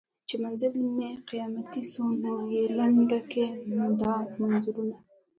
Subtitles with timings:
[0.27, 3.45] چي منزل مي قیامتي سو ته یې لنډ کي
[3.99, 4.95] دا مزلونه